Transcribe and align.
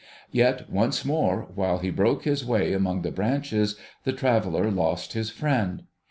Yet, 0.31 0.67
once 0.67 1.05
more, 1.05 1.47
while 1.53 1.77
he 1.77 1.91
broke 1.91 2.23
his 2.23 2.43
way 2.43 2.73
among 2.73 3.03
the 3.03 3.11
branches, 3.11 3.75
the 4.03 4.13
traveller 4.13 4.71
lost 4.71 5.13
his 5.13 5.29
friend. 5.29 5.83